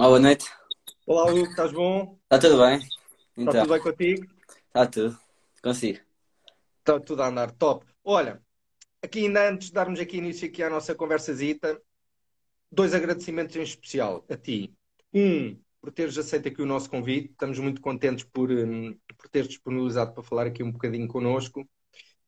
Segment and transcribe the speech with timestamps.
[0.00, 0.50] Olá, boa noite.
[1.04, 2.18] Olá, Hugo, estás bom?
[2.22, 2.78] Está tudo bem?
[2.78, 2.88] Está
[3.36, 4.26] Então, tudo bem contigo?
[4.68, 5.18] está tudo.
[5.62, 5.98] Consigo.
[6.78, 7.84] Está tudo a andar, top.
[8.02, 8.42] Olha,
[9.02, 11.78] aqui ainda antes de darmos aqui início aqui à nossa conversazita,
[12.72, 14.74] dois agradecimentos em especial a ti.
[15.12, 19.48] Um, por teres aceito aqui o nosso convite, estamos muito contentes por, hum, por teres
[19.48, 21.68] disponibilizado para falar aqui um bocadinho connosco.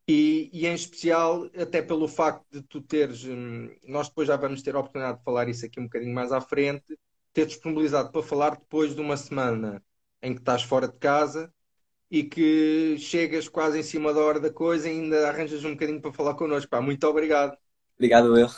[0.06, 4.60] E, e em especial, até pelo facto de tu teres, hum, nós depois já vamos
[4.60, 6.98] ter a oportunidade de falar isso aqui um bocadinho mais à frente,
[7.32, 9.82] ter disponibilizado para falar depois de uma semana
[10.22, 11.52] em que estás fora de casa
[12.10, 16.00] e que chegas quase em cima da hora da coisa e ainda arranjas um bocadinho
[16.00, 16.70] para falar connosco.
[16.70, 17.56] Pá, muito obrigado.
[17.96, 18.48] Obrigado, eu.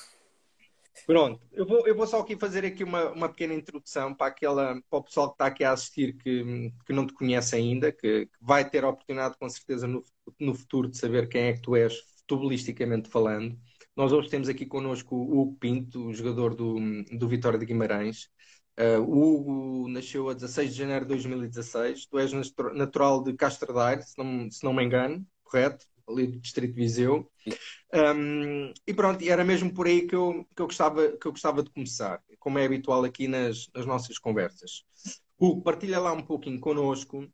[1.07, 4.81] Pronto, eu vou, eu vou só aqui fazer aqui uma, uma pequena introdução para, aquela,
[4.89, 8.27] para o pessoal que está aqui a assistir que, que não te conhece ainda, que,
[8.27, 10.03] que vai ter a oportunidade com certeza no,
[10.39, 13.59] no futuro de saber quem é que tu és, futebolisticamente falando.
[13.97, 16.77] Nós hoje temos aqui connosco o Hugo Pinto, o jogador do,
[17.13, 18.29] do Vitória de Guimarães.
[18.79, 22.07] Uh, o Hugo nasceu a 16 de janeiro de 2016.
[22.07, 25.87] Tu és natu- natural de Castro Daire, se não, se não me engano, correto?
[26.09, 27.31] Ali do Distrito de Viseu.
[27.95, 31.63] Um, e pronto, era mesmo por aí que eu, que eu, gostava, que eu gostava
[31.63, 34.85] de começar, como é habitual aqui nas, nas nossas conversas.
[35.39, 37.29] Hugo, partilha lá um pouquinho connosco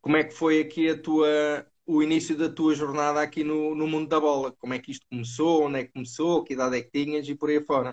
[0.00, 3.86] como é que foi aqui a tua, o início da tua jornada aqui no, no
[3.86, 4.52] mundo da bola.
[4.52, 7.34] Como é que isto começou, onde é que começou, que idade é que tinhas e
[7.34, 7.92] por aí fora.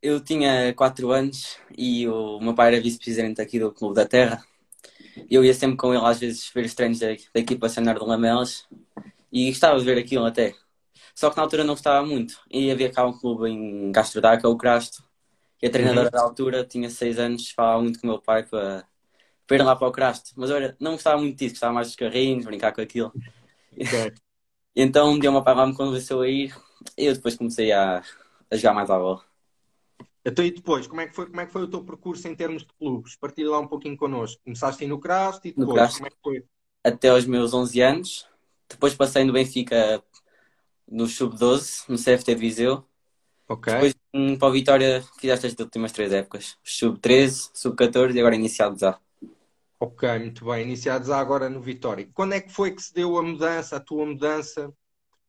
[0.00, 4.44] Eu tinha 4 anos e o meu pai era vice-presidente aqui do Clube da Terra.
[5.30, 8.04] Eu ia sempre com ele às vezes ver os treinos da, da equipa Sanar de
[8.06, 8.66] Lamelas
[9.32, 10.54] e gostava de ver aquilo até.
[11.14, 12.40] Só que na altura não gostava muito.
[12.50, 15.04] E havia cá um clube em Castro que é o Crasto,
[15.62, 16.12] e a treinadora Uhum.
[16.12, 18.86] da altura tinha 6 anos, falava muito com o meu pai para,
[19.46, 20.32] para ir lá para o Crasto.
[20.36, 23.14] Mas olha, não gostava muito disso, gostava mais dos carrinhos, brincar com aquilo.
[23.78, 23.92] Ok.
[24.74, 26.54] E então um dia o meu pai lá me convenceu a ir
[26.96, 27.98] e eu depois comecei a,
[28.50, 29.24] a jogar mais à bola.
[30.24, 32.34] Então, e depois, como é que foi, como é que foi o teu percurso em
[32.34, 33.16] termos de clubes?
[33.16, 34.40] Partilha lá um pouquinho connosco.
[34.44, 36.44] Começaste no Crasto e depois, como é que foi?
[36.84, 38.28] Até aos meus 11 anos.
[38.68, 40.02] Depois passei no Benfica
[40.90, 42.84] no Sub-12, no CFT Viseu.
[43.48, 43.72] Ok.
[43.72, 46.56] Depois hum, para o Vitória fizeste as últimas três épocas.
[46.64, 48.98] Sub-13, Sub-14 e agora iniciados A.
[49.80, 50.64] Ok, muito bem.
[50.64, 52.08] Iniciados agora no Vitória.
[52.12, 54.72] Quando é que foi que se deu a mudança, a tua mudança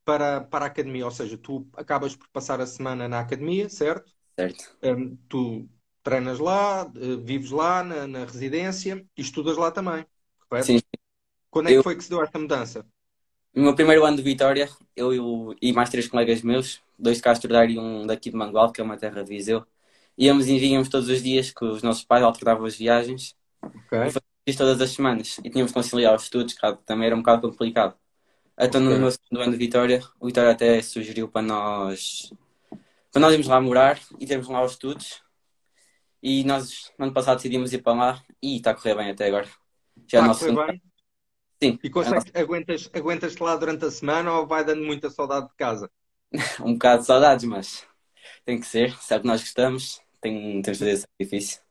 [0.06, 1.06] para, para a academia?
[1.06, 4.14] Ou seja, tu acabas por passar a semana na academia, certo?
[4.40, 4.66] Certo?
[4.84, 5.70] Hum, tu
[6.04, 10.06] treinas lá, eh, vives lá na, na residência e estudas lá também,
[10.50, 10.74] correto?
[10.74, 10.80] Sim.
[11.52, 12.86] Quando é que Eu- foi que se deu esta mudança?
[13.54, 17.24] No meu primeiro ano de Vitória, eu, eu e mais três colegas meus, dois de
[17.24, 19.66] Castro Daire e um daqui de Mangual, que é uma terra de Viseu,
[20.18, 23.36] íamos e vínhamos todos os dias, que os nossos pais alternavam as viagens.
[24.46, 27.42] Fiz todas as semanas e tínhamos que conciliar os estudos, que também era um bocado
[27.50, 27.96] complicado.
[28.60, 29.00] Então, no Ok.
[29.00, 32.32] meu segundo ano de Vitória, o Vitória até sugeriu para nós,
[33.12, 35.22] para nós irmos lá morar e termos lá os estudos.
[36.22, 39.28] E nós, no ano passado, decidimos ir para lá e está a correr bem até
[39.28, 39.48] agora.
[40.08, 40.82] Já é nosso foi segundo bem?
[41.62, 45.56] Sim, E consegues, aguentas, aguentas-te lá durante a semana ou vai dando muita saudade de
[45.56, 45.92] casa?
[46.64, 47.88] um bocado de saudades, mas
[48.46, 51.62] tem que ser, sabe que nós gostamos, tem, temos de fazer esse sacrifício.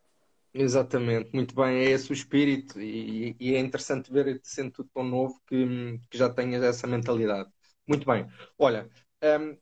[0.54, 5.04] Exatamente, muito bem, é esse o espírito e, e é interessante ver, sendo tudo tão
[5.04, 7.48] novo, que, que já tenhas essa mentalidade.
[7.87, 8.27] Muito bem,
[8.59, 8.91] olha,
[9.22, 9.56] hum,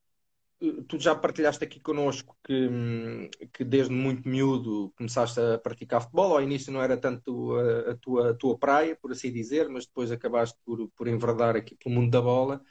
[0.89, 6.33] tu já partilhaste aqui connosco que, hum, que desde muito miúdo começaste a praticar futebol,
[6.33, 9.87] ao início não era tanto a, a tua, a tua praia, por assim dizer, mas
[9.87, 12.63] depois acabaste por, por enverdar aqui pelo mundo da bola.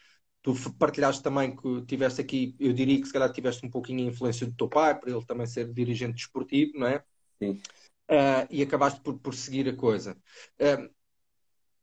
[0.41, 4.11] Tu partilhaste também que tiveste aqui, eu diria que se calhar tiveste um pouquinho a
[4.11, 7.03] influência do teu pai, por ele também ser dirigente desportivo, não é?
[7.41, 7.59] Sim.
[8.07, 10.15] Ah, e acabaste por, por seguir a coisa.
[10.59, 10.87] Ah,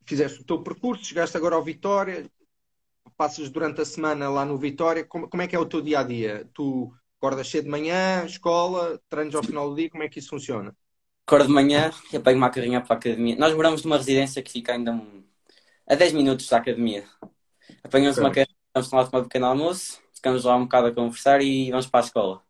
[0.07, 2.31] fizeste o teu percurso, chegaste agora ao Vitória,
[3.17, 5.05] passas durante a semana lá no Vitória.
[5.05, 6.49] Como, como é que é o teu dia a dia?
[6.53, 10.31] Tu acordas cedo de manhã, escola, treinos ao final do dia, como é que isso
[10.31, 10.75] funciona?
[11.27, 13.37] Acordo de manhã e apanho uma carrinha para a academia.
[13.37, 15.23] Nós moramos numa residência que fica ainda um-
[15.87, 17.05] a 10 minutos da academia.
[17.83, 21.43] Apanhamos uma carrinha, vamos lá tomar um pequeno almoço, ficamos lá um bocado a conversar
[21.43, 22.43] e vamos para a escola.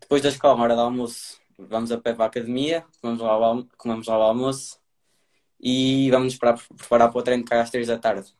[0.00, 3.36] Depois da escola, na hora do almoço, vamos a pé para a academia, comemos lá
[3.38, 4.78] o, almo- comemos lá o almoço
[5.60, 8.32] e vamos nos preparar, preparar para o treino cá às 3 da tarde.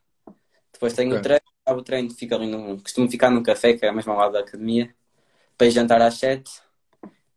[0.73, 1.17] Depois tenho Ok.
[1.17, 4.11] o treino, acabo o treino, fico ali num, costumo ficar num café, que é mesmo
[4.11, 4.95] ao lado da academia,
[5.57, 6.51] para jantar às 7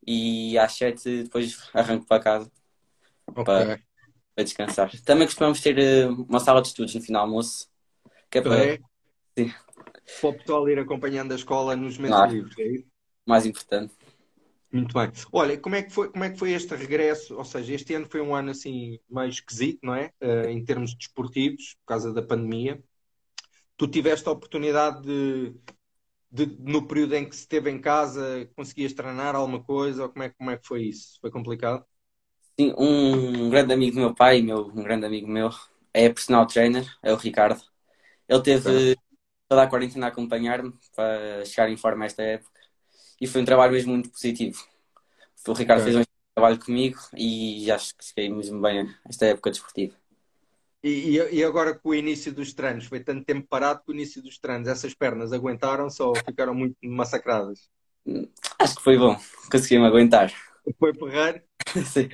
[0.06, 2.52] e às 7 depois arranco para casa
[3.34, 3.44] Ok.
[3.44, 3.66] para,
[4.34, 4.90] para descansar.
[5.04, 7.70] Também costumamos ter eh, uma sala de estudos no final do almoço,
[8.30, 8.78] que é para É?
[9.38, 9.52] Sim.
[10.20, 12.32] Para o pessoal ir acompanhando a escola nos momentos Claro.
[12.32, 12.88] livres, é isso?
[13.26, 13.94] mais importante.
[14.72, 15.10] Muito bem.
[15.32, 17.36] Olha, como é que foi, como é que foi este regresso?
[17.36, 20.10] Ou seja, este ano foi um ano assim meio esquisito, não é?
[20.20, 22.82] Eh, em termos desportivos, por causa da pandemia.
[23.82, 25.60] Tu tiveste a oportunidade de,
[26.32, 30.04] de- no período em que se esteve em casa, conseguias treinar alguma coisa?
[30.04, 31.18] Ou como é, como é que foi isso?
[31.20, 31.86] Foi complicado?
[32.58, 35.50] Sim, um grande amigo do meu pai, meu, um grande amigo meu,
[35.92, 37.62] é personal trainer, é o Ricardo.
[38.28, 38.96] Ele teve
[39.48, 42.60] toda a quarentena a acompanhar-me para chegar em forma esta época
[43.20, 44.64] e foi um trabalho mesmo muito positivo.
[45.48, 49.96] O Ricardo fez um trabalho comigo e acho que cheguei mesmo bem esta época desportiva.
[50.82, 54.20] E, e, agora com o início dos treinos, foi tanto tempo parado com o início
[54.20, 57.70] dos treinos, essas pernas aguentaram-se ou ficaram muito massacradas?
[58.58, 59.16] Acho que foi bom,
[59.50, 60.32] consegui-me aguentar.
[60.78, 61.42] Foi porrar?
[61.86, 62.08] Sim.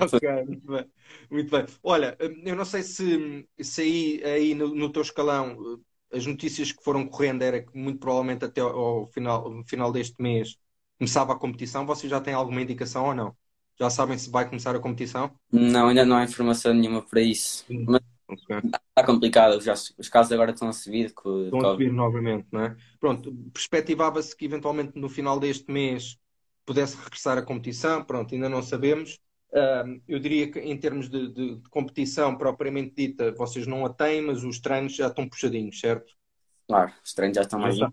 [0.00, 0.92] Ok, muito bem.
[1.30, 1.66] Muito bem.
[1.82, 5.80] Olha, eu não sei se, se aí, aí no, no teu escalão
[6.12, 10.56] as notícias que foram correndo era que muito provavelmente até ao final, final deste mês
[10.98, 11.86] começava a competição.
[11.86, 13.36] Vocês já têm alguma indicação ou não?
[13.78, 15.30] Já sabem se vai começar a competição?
[15.52, 17.64] Não, ainda não há informação nenhuma para isso.
[17.68, 18.56] Mas okay.
[18.56, 21.12] está complicado, já, os casos agora estão a subir.
[21.12, 22.76] Com, estão a subir novamente, não é?
[22.98, 26.18] Pronto, perspectivava-se que eventualmente no final deste mês
[26.64, 29.20] pudesse regressar a competição, pronto, ainda não sabemos.
[30.08, 34.20] Eu diria que em termos de, de, de, competição propriamente dita, vocês não a têm,
[34.22, 36.14] mas os treinos já estão puxadinhos, certo?
[36.66, 37.76] Claro, os treinos já estão mais.
[37.76, 37.92] Já,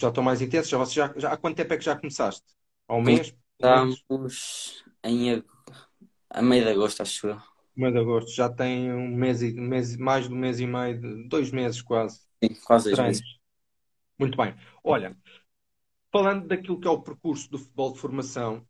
[0.00, 0.70] já estão mais intensos.
[0.70, 2.44] Já, já, já, há quanto tempo é que já começaste?
[2.88, 3.34] Há um mês?
[3.58, 5.42] Estamos em
[6.30, 7.40] a meio de agosto, acho eu.
[7.74, 11.28] Meio de agosto, já tem um mês, e, mês mais de um mês e meio,
[11.28, 12.20] dois meses quase.
[12.42, 13.22] Sim, quase dois meses.
[14.18, 14.54] Muito bem.
[14.84, 15.16] Olha,
[16.12, 18.66] falando daquilo que é o percurso do futebol de formação,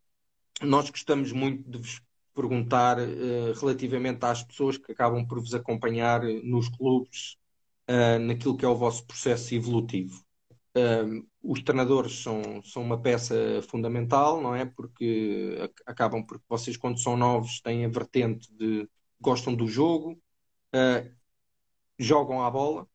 [0.61, 2.01] nós gostamos muito de vos
[2.33, 7.35] perguntar uh, relativamente às pessoas que acabam por vos acompanhar nos clubes,
[7.89, 10.23] uh, naquilo que é o vosso processo evolutivo.
[10.77, 13.35] Uh, os treinadores são, são uma peça
[13.69, 14.65] fundamental, não é?
[14.65, 18.87] Porque acabam porque vocês, quando são novos, têm a vertente de
[19.19, 20.21] gostam do jogo,
[21.97, 22.87] jogam à bola,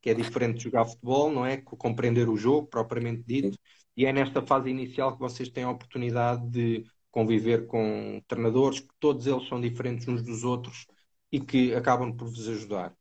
[0.00, 1.56] que é diferente de jogar futebol, não é?
[1.58, 3.58] Compreender o jogo, propriamente dito.
[3.96, 8.94] E é nesta fase inicial que vocês têm a oportunidade de conviver com treinadores, que
[9.00, 10.86] todos eles são diferentes uns dos outros
[11.32, 12.96] e que acabam por vos ajudar.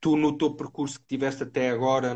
[0.00, 2.14] Tu, no teu percurso que tiveste até agora,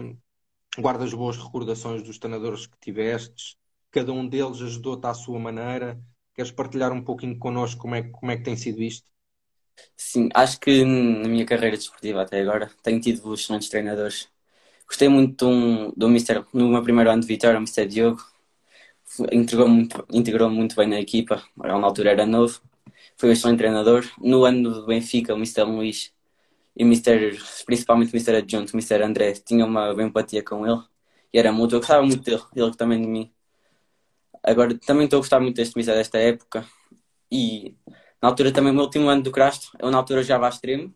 [0.79, 3.57] guardas boas recordações dos treinadores que tivestes,
[3.91, 6.01] cada um deles ajudou-te à sua maneira.
[6.35, 9.09] Queres partilhar um pouquinho connosco como é, como é que tem sido isto?
[9.97, 14.29] Sim, acho que na minha carreira desportiva até agora tenho tido excelentes treinadores.
[14.87, 17.87] Gostei muito do, do Mister, no meu primeiro ano de Vitória, o Mr.
[17.89, 18.23] Diogo,
[19.33, 21.43] integrou muito, integrou muito bem na equipa.
[21.57, 22.61] Na altura era novo,
[23.17, 24.05] foi um excelente treinador.
[24.21, 25.65] No ano do Benfica, o Mr.
[25.65, 26.13] Luís
[26.77, 27.39] e Mr.
[27.67, 28.37] principalmente Mr.
[28.37, 29.03] Adjunto, Mr.
[29.03, 30.83] André, tinha uma empatia com ele
[31.33, 31.75] e era muito.
[31.75, 33.33] Eu gostava muito dele, ele também de mim.
[34.43, 36.67] Agora também estou a gostar muito deste Mister desta época
[37.31, 37.77] e
[38.23, 40.95] na altura também, o meu último ano do Crasto, eu na altura já a extremo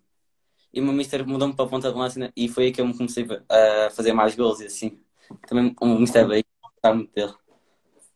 [0.72, 2.86] e o meu Mister mudou-me para a ponta de lança e foi aí que eu
[2.86, 5.00] me comecei a fazer mais gols e assim.
[5.46, 7.34] Também o Mister veio, gostava muito dele.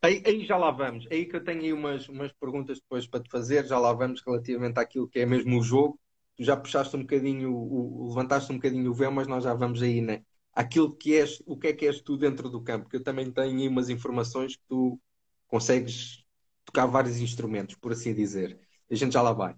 [0.00, 1.06] Aí, aí, já lá vamos.
[1.10, 4.22] Aí que eu tenho aí umas, umas perguntas depois para te fazer, já lá vamos
[4.25, 5.99] relativamente àquilo que é mesmo o jogo.
[6.38, 9.82] Tu já puxaste um bocadinho, o, levantaste um bocadinho o véu, mas nós já vamos
[9.82, 10.25] aí, né?
[10.52, 13.31] Aquilo que és, o que é que és tu dentro do campo, que eu também
[13.31, 15.00] tenho aí umas informações que tu
[15.49, 16.25] consegues
[16.64, 18.56] tocar vários instrumentos, por assim dizer.
[18.88, 19.56] A gente já lá vai.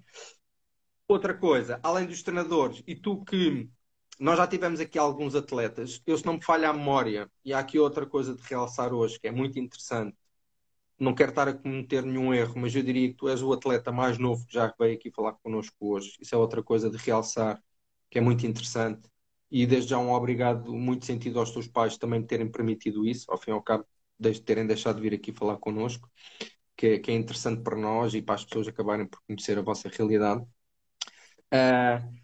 [1.07, 3.69] Outra coisa, além dos treinadores, e tu que
[4.19, 7.59] nós já tivemos aqui alguns atletas, eu se não me falha a memória, e há
[7.59, 10.17] aqui outra coisa de realçar hoje que é muito interessante
[11.01, 13.91] não quero estar a cometer nenhum erro, mas eu diria que tu és o atleta
[13.91, 16.13] mais novo que já veio aqui falar connosco hoje.
[16.21, 17.63] Isso é outra coisa de realçar,
[18.11, 19.09] que é muito interessante.
[19.51, 23.39] E desde já um obrigado muito sentido aos teus pais também terem permitido isso, ao
[23.39, 23.87] fim e ao cabo,
[24.19, 26.09] de terem deixado de vir aqui falar connosco,
[26.77, 29.63] que é, que é interessante para nós e para as pessoas acabarem por conhecer a
[29.63, 30.43] vossa realidade.
[31.53, 32.20] Uh,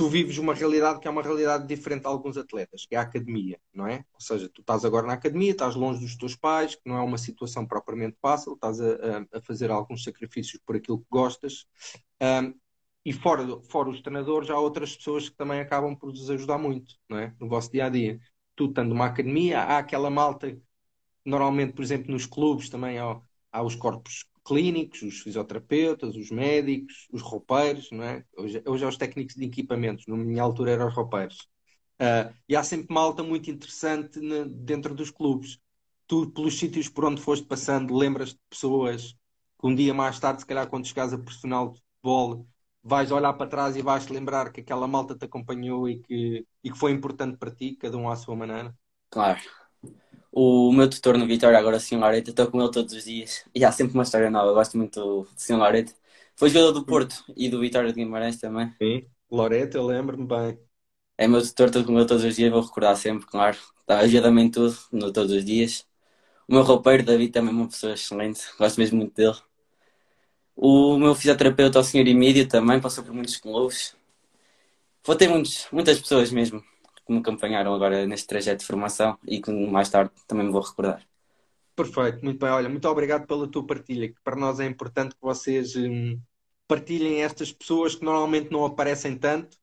[0.00, 3.02] tu vives uma realidade que é uma realidade diferente de alguns atletas, que é a
[3.02, 4.02] academia, não é?
[4.14, 7.02] Ou seja, tu estás agora na academia, estás longe dos teus pais, que não é
[7.02, 11.66] uma situação propriamente fácil, estás a, a fazer alguns sacrifícios por aquilo que gostas.
[12.18, 12.54] Um,
[13.04, 16.94] e fora, fora os treinadores, há outras pessoas que também acabam por vos ajudar muito,
[17.06, 17.34] não é?
[17.38, 18.18] No vosso dia a dia.
[18.56, 20.58] Tu, estando numa academia, há aquela malta,
[21.26, 23.20] normalmente, por exemplo, nos clubes também há,
[23.52, 28.24] há os corpos clínicos, os fisioterapeutas, os médicos, os roupeiros, não é?
[28.36, 31.48] Hoje, hoje é os técnicos de equipamentos, na minha altura eram os roupeiros.
[32.00, 35.60] Uh, e há sempre malta muito interessante dentro dos clubes.
[36.08, 39.12] Tu, pelos sítios por onde foste passando, lembras de pessoas
[39.60, 42.44] que um dia mais tarde, se calhar quando chegares a personal de futebol,
[42.82, 46.72] vais olhar para trás e vais-te lembrar que aquela malta te acompanhou e que, e
[46.72, 48.74] que foi importante para ti, cada um à sua maneira?
[49.10, 49.40] Claro.
[50.32, 51.98] O meu tutor no Vitória, agora o Sr.
[51.98, 54.50] Laureta, estou com ele todos os dias e há sempre uma história nova.
[54.50, 55.58] Eu gosto muito do Sr.
[55.58, 55.92] Laureta.
[56.36, 58.72] Foi jogador do Porto e do Vitória de Guimarães também.
[58.80, 60.58] Sim, Laureta, eu lembro-me bem.
[61.18, 63.58] É meu tutor, estou com ele todos os dias, vou recordar sempre, claro.
[63.88, 65.86] Ajuda-me em tudo, no, todos os dias.
[66.48, 69.36] O meu roupeiro, David, também é uma pessoa excelente, gosto mesmo muito dele.
[70.56, 72.06] O meu fisioterapeuta, o Sr.
[72.06, 73.96] Emílio, também passou por muitos clubes.
[75.04, 76.62] Vou ter muitos, muitas pessoas mesmo
[77.10, 80.62] que me acompanharam agora neste trajeto de formação e que mais tarde também me vou
[80.62, 81.04] recordar.
[81.74, 82.50] Perfeito, muito bem.
[82.50, 86.20] Olha, muito obrigado pela tua partilha, que para nós é importante que vocês hum,
[86.68, 89.58] partilhem estas pessoas que normalmente não aparecem tanto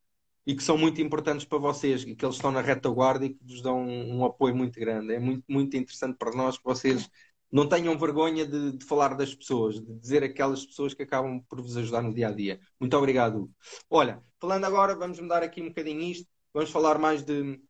[0.46, 3.44] e que são muito importantes para vocês e que eles estão na retaguarda e que
[3.44, 5.14] vos dão um, um apoio muito grande.
[5.14, 7.10] É muito, muito interessante para nós que vocês
[7.52, 11.62] não tenham vergonha de, de, falar das pessoas, de dizer aquelas pessoas que acabam por
[11.62, 12.60] vos ajudar no dia a dia.
[12.80, 13.50] Muito obrigado.
[13.90, 16.28] Olha, falando agora, vamos mudar aqui um bocadinho isto,
[16.58, 17.62] vamos falar mais de,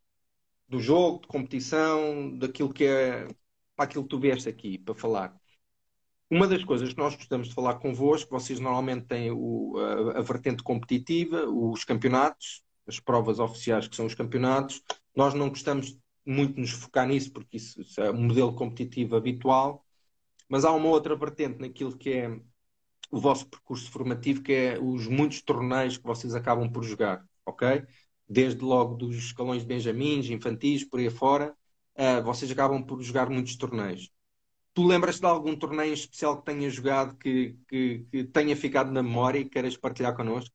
[0.66, 3.28] do jogo, de competição, daquilo que é
[3.78, 5.38] aquilo que tu vieste aqui para falar.
[6.32, 10.22] Uma das coisas que nós gostamos de falar convosco, vocês normalmente têm o, a, a
[10.22, 14.82] vertente competitiva, os campeonatos, as provas oficiais que são os campeonatos.
[15.14, 19.18] Nós não gostamos muito de nos focar nisso, porque isso, isso é um modelo competitivo
[19.18, 19.86] habitual,
[20.48, 22.40] mas há uma outra vertente naquilo que é
[23.12, 27.86] o vosso percurso formativo, que é os muitos torneios que vocês acabam por jogar, ok?
[28.30, 31.56] Desde logo dos escalões de benjamins, infantis, por aí fora,
[31.96, 34.12] uh, vocês acabam por jogar muitos torneios.
[34.74, 39.02] Tu lembras-te de algum torneio especial que tenha jogado que, que, que, tenha ficado na
[39.02, 40.54] memória e que queiras partilhar connosco?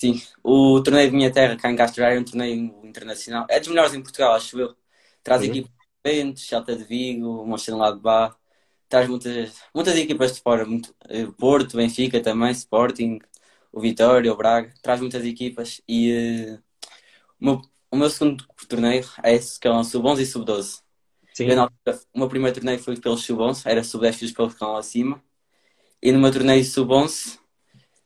[0.00, 3.46] Sim, o torneio de minha terra, cá em Castro é um torneio internacional.
[3.48, 4.74] É dos melhores em Portugal, acho eu.
[5.22, 5.70] Traz equipas
[6.04, 8.36] diferentes, Celta de Vigo, Mönchengladbach.
[8.88, 10.64] Traz muitas, muitas equipas de fora.
[10.64, 13.20] Muito, eh, Porto, Benfica também, Sporting,
[13.70, 14.72] o Vitória, o Braga.
[14.82, 15.80] Traz muitas equipas.
[15.86, 16.62] E uh,
[17.42, 20.80] o, meu, o meu segundo torneio é esse, que é um sub-11 e sub-12.
[21.34, 21.46] Sim.
[21.46, 21.68] Eu,
[22.14, 25.22] o meu primeiro torneio foi pelo sub-11, era sub-10 os pelo lá acima.
[26.00, 27.38] E no meu torneio sub-11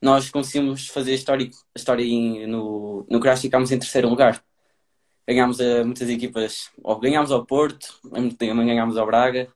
[0.01, 2.05] nós conseguimos fazer a história, a história
[2.47, 4.43] no, no Crash e ficámos em terceiro lugar
[5.27, 7.99] ganhámos a muitas equipas, ou ganhámos ao Porto,
[8.39, 9.53] também ganhámos ao Braga.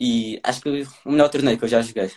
[0.00, 2.10] E acho que o melhor torneio que eu já joguei.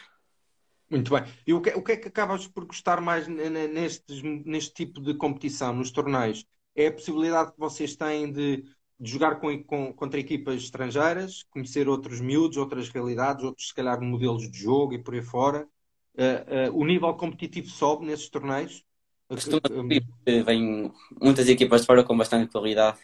[0.91, 1.23] Muito bem.
[1.47, 5.13] E o que, o que é que acabas por gostar mais neste, neste tipo de
[5.13, 6.45] competição, nos torneios?
[6.75, 8.65] É a possibilidade que vocês têm de,
[8.99, 14.01] de jogar com, com, contra equipas estrangeiras, conhecer outros miúdos, outras realidades, outros, se calhar,
[14.01, 15.65] modelos de jogo e por aí fora.
[16.13, 18.83] Uh, uh, o nível competitivo sobe nesses torneios?
[19.29, 22.99] Costuma subir, vêm muitas equipas de fora com bastante qualidade.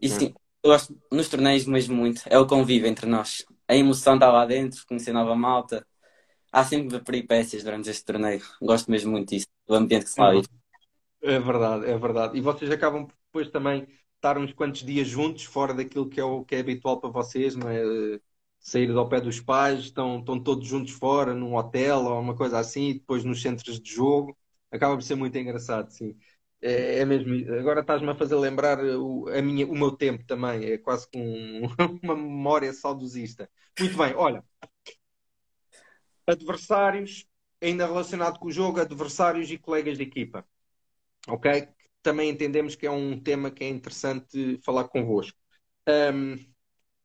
[0.00, 0.34] E sim,
[0.64, 2.22] eu gosto nos torneios mesmo muito.
[2.26, 3.46] É o convívio entre nós.
[3.68, 5.86] A emoção está lá dentro, conhecer nova malta.
[6.52, 8.42] Há sempre peripécias durante este torneio.
[8.60, 10.46] Gosto mesmo muito disso, do ambiente que se faz.
[11.22, 12.36] É verdade, é verdade.
[12.38, 16.44] E vocês acabam depois também estar uns quantos dias juntos, fora daquilo que é, o,
[16.44, 17.80] que é habitual para vocês, não é?
[18.60, 22.58] Sair ao pé dos pais, estão, estão todos juntos fora, num hotel ou uma coisa
[22.58, 24.36] assim, e depois nos centros de jogo
[24.70, 26.16] acaba por ser muito engraçado, sim.
[26.60, 27.34] É, é mesmo.
[27.58, 30.64] Agora estás-me a fazer lembrar o, a minha, o meu tempo também.
[30.64, 31.66] É quase com um,
[32.02, 33.50] uma memória saudosista.
[33.78, 34.44] Muito bem, olha.
[36.26, 37.26] Adversários,
[37.60, 40.46] ainda relacionado com o jogo, adversários e colegas de equipa.
[41.28, 41.68] Ok?
[42.02, 45.38] Também entendemos que é um tema que é interessante falar convosco.
[45.88, 46.36] Um,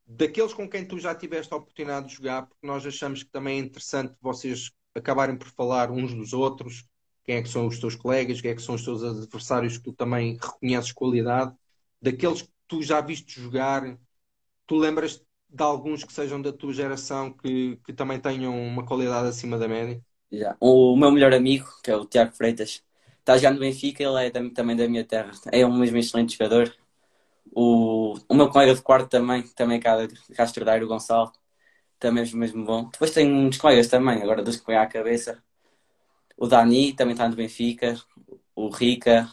[0.06, 3.58] daqueles com quem tu já tiveste a oportunidade de jogar, porque nós achamos que também
[3.58, 6.84] é interessante vocês acabarem por falar uns dos outros,
[7.24, 9.84] quem é que são os teus colegas, quem é que são os teus adversários que
[9.84, 11.54] tu também reconheces qualidade,
[12.00, 13.98] daqueles que tu já viste jogar,
[14.66, 19.28] tu lembras de alguns que sejam da tua geração que, que também tenham uma qualidade
[19.28, 20.00] acima da média?
[20.32, 20.56] Yeah.
[20.60, 22.82] O meu melhor amigo, que é o Tiago Freitas,
[23.20, 26.74] está já no Benfica, ele é também da minha terra, é um mesmo excelente jogador.
[27.50, 31.32] O, o meu colega de quarto também, também cá de Castro Daire, o Gonçalo,
[31.98, 32.88] também é mesmo bom.
[32.90, 35.42] Depois tem uns colegas também, agora dos que põe à cabeça,
[36.40, 38.00] o Dani também está no Benfica.
[38.54, 39.28] O Rica.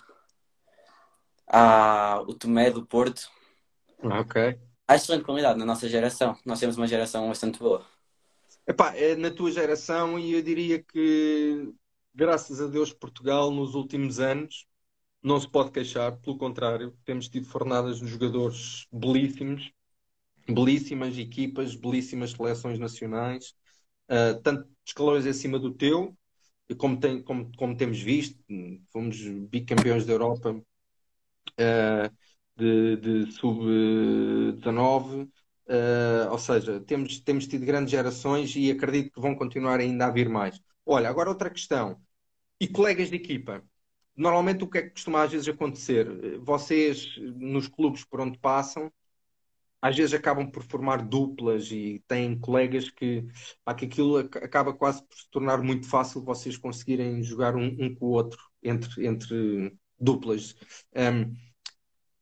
[1.47, 3.29] Há o Tomé do Porto.
[4.03, 4.59] Ok.
[4.87, 6.37] Excelente qualidade na nossa geração.
[6.45, 7.85] Nós temos uma geração bastante boa.
[8.67, 11.71] Epá, é na tua geração e eu diria que,
[12.13, 14.65] graças a Deus, Portugal, nos últimos anos,
[15.23, 16.17] não se pode queixar.
[16.17, 19.71] Pelo contrário, temos tido fornadas de jogadores belíssimos,
[20.47, 23.55] belíssimas equipas, belíssimas seleções nacionais,
[24.09, 26.15] uh, tanto escalões acima do teu,
[26.77, 28.39] como, tem, como, como temos visto,
[28.91, 29.17] fomos
[29.49, 32.17] bicampeões da Europa uh,
[32.55, 35.29] de, de sub-19, uh,
[35.67, 40.11] eh, ou seja, temos, temos tido grandes gerações e acredito que vão continuar ainda a
[40.11, 40.61] vir mais.
[40.85, 41.99] Olha, agora outra questão.
[42.59, 43.63] E colegas de equipa?
[44.15, 46.39] Normalmente o que é que costuma às vezes acontecer?
[46.39, 48.91] Vocês, nos clubes por onde passam,
[49.81, 53.27] às vezes acabam por formar duplas e têm colegas que,
[53.63, 57.93] pá, que aquilo acaba quase por se tornar muito fácil vocês conseguirem jogar um, um
[57.93, 60.55] com o outro entre, entre duplas.
[60.95, 61.35] Um,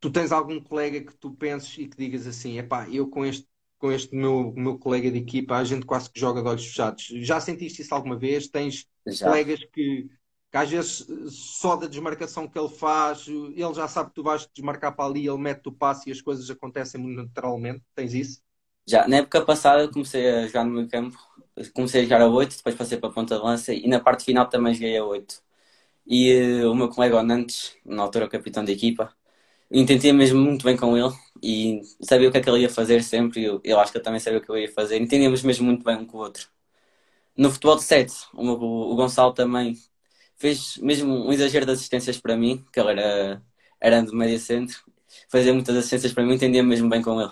[0.04, 3.48] tu tens algum colega que tu penses e que digas assim, epá, eu com este,
[3.78, 7.06] com este meu, meu colega de equipa, a gente quase que joga de olhos fechados.
[7.22, 8.50] Já sentiste isso alguma vez?
[8.50, 9.28] Tens já.
[9.28, 10.10] colegas que,
[10.52, 14.46] que às vezes só da desmarcação que ele faz, ele já sabe que tu vais
[14.54, 17.82] desmarcar para ali, ele mete o passe e as coisas acontecem muito naturalmente.
[17.96, 18.42] Tens isso?
[18.86, 21.18] Já, na época passada comecei a jogar no meu campo,
[21.74, 24.26] comecei a jogar a 8, depois passei para a ponta de lança e na parte
[24.26, 25.42] final também joguei a 8.
[26.06, 29.16] E uh, o meu colega Onantes, na altura capitão da equipa,
[29.82, 33.04] entendia mesmo muito bem com ele e sabia o que é que ele ia fazer
[33.04, 33.42] sempre.
[33.42, 34.98] E eu, eu acho que ele também sabia o que eu ia fazer.
[35.02, 36.48] Entendíamos mesmo muito bem um com o outro.
[37.38, 38.44] No futebol de 7, o,
[38.94, 39.76] o Gonçalo também
[40.38, 43.44] fez mesmo um exagero de assistências para mim, que ele era,
[43.82, 44.84] era de média centro,
[45.30, 47.32] fazia muitas assistências para mim, entendia mesmo bem com ele.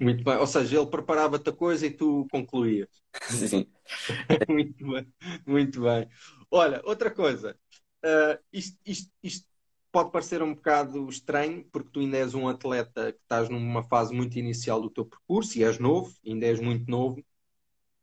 [0.00, 2.88] Muito bem, ou seja, ele preparava-te a coisa e tu concluías.
[3.30, 3.66] Sim.
[4.48, 5.14] muito bem,
[5.46, 6.08] muito bem.
[6.50, 7.56] Olha, outra coisa,
[8.04, 9.46] uh, isto, isto, isto,
[9.94, 14.12] pode parecer um bocado estranho, porque tu ainda és um atleta que estás numa fase
[14.12, 17.24] muito inicial do teu percurso e és novo, ainda és muito novo,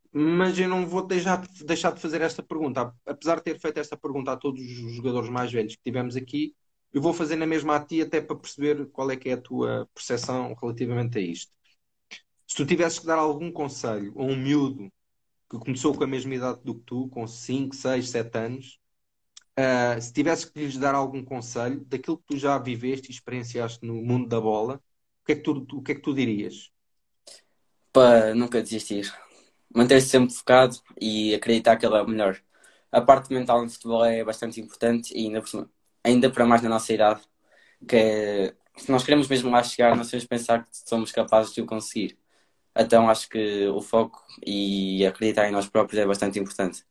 [0.09, 2.95] mas eu não vou deixar de, deixar de fazer esta pergunta.
[3.05, 6.55] Apesar de ter feito esta pergunta a todos os jogadores mais velhos que tivemos aqui,
[6.93, 9.41] eu vou fazer na mesma a ti até para perceber qual é que é a
[9.41, 11.51] tua percepção relativamente a isto.
[12.47, 14.89] Se tu tivesses que dar algum conselho a um miúdo
[15.49, 18.80] que começou com a mesma idade do que tu, com 5, 6, 7 anos,
[19.59, 23.85] uh, se tivesses que lhes dar algum conselho daquilo que tu já viveste e experienciaste
[23.85, 24.75] no mundo da bola,
[25.21, 26.71] o que é que tu, o que é que tu dirias?
[27.93, 29.13] Para nunca desistir.
[29.73, 32.41] Manter-se sempre focado e acreditar que ele é o melhor.
[32.91, 35.43] A parte mental no futebol é bastante importante e ainda,
[36.03, 37.21] ainda para mais na nossa idade,
[37.87, 41.53] que é, se nós queremos mesmo lá chegar, nós temos que pensar que somos capazes
[41.53, 42.17] de o conseguir.
[42.75, 46.85] Então acho que o foco e acreditar em nós próprios é bastante importante.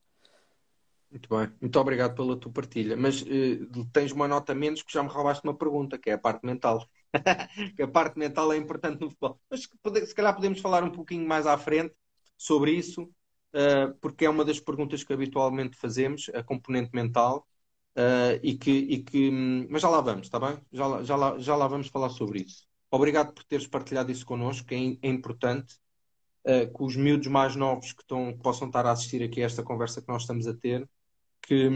[1.10, 2.96] Muito bem, muito obrigado pela tua partilha.
[2.96, 6.18] Mas uh, tens uma nota menos que já me roubaste uma pergunta, que é a
[6.18, 6.88] parte mental.
[7.76, 9.40] que a parte mental é importante no futebol.
[9.50, 9.68] Mas
[10.08, 11.94] se calhar podemos falar um pouquinho mais à frente
[12.38, 17.46] sobre isso, uh, porque é uma das perguntas que habitualmente fazemos, a componente mental.
[17.98, 19.30] Uh, e que, e que,
[19.68, 20.58] mas já lá vamos, está bem?
[20.72, 22.64] Já, já, lá, já lá vamos falar sobre isso.
[22.90, 25.74] Obrigado por teres partilhado isso connosco, é, é importante
[26.46, 29.46] uh, que os miúdos mais novos que, estão, que possam estar a assistir aqui a
[29.46, 30.88] esta conversa que nós estamos a ter,
[31.50, 31.68] que,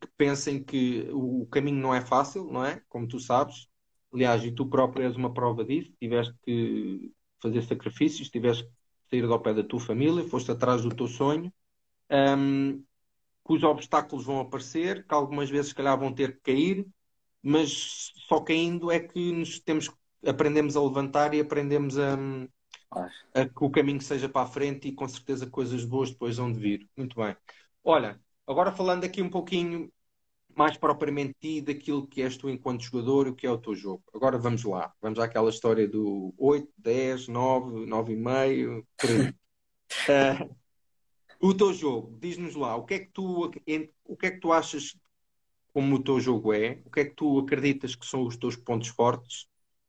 [0.00, 2.80] que, pensem que o caminho não é fácil, não é?
[2.88, 3.68] Como tu sabes.
[4.10, 7.12] Aliás, e tu próprio és uma prova disso, tiveste que
[7.42, 8.70] fazer sacrifícios, tiveste que
[9.10, 11.52] sair do pé da tua família, foste atrás do teu sonho.
[12.10, 12.82] Um,
[13.46, 16.86] que os obstáculos vão aparecer, que algumas vezes, se calhar, vão ter que cair,
[17.42, 19.90] mas só caindo é que nos temos
[20.26, 22.16] aprendemos a levantar e aprendemos a,
[23.34, 26.50] a, que o caminho seja para a frente e com certeza coisas boas depois vão
[26.50, 26.88] de vir.
[26.96, 27.36] Muito bem.
[27.84, 29.92] Olha, agora falando aqui um pouquinho
[30.56, 33.74] mais propriamente ti, daquilo que és tu enquanto jogador e o que é o teu
[33.74, 34.02] jogo.
[34.12, 34.92] Agora vamos lá.
[35.00, 39.28] Vamos àquela história do 8, 10, 9, 9 e meio, por aí.
[39.28, 40.56] uh,
[41.40, 43.52] o teu jogo, diz-nos lá, o que é que tu
[44.04, 44.96] o que é que tu achas
[45.72, 46.82] como o teu jogo é?
[46.84, 49.46] O que é que tu acreditas que são os teus pontos fortes?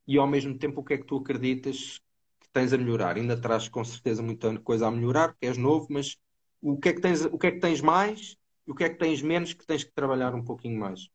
[0.10, 2.02] e ao mesmo tempo o que é que tu acreditas
[2.39, 3.15] que tens a melhorar?
[3.15, 6.17] Ainda traz com certeza muita coisa a melhorar, porque és novo, mas
[6.60, 8.36] o que é que tens, o que é que tens mais
[8.69, 11.10] e o que é que tens menos que tens que trabalhar um pouquinho mais?